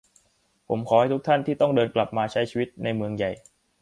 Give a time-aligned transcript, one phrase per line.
[0.67, 3.31] ผมขอให้ทุกท่านที่ต้องเดินกลับมาใช้ชีวิตในเมืองใหญ่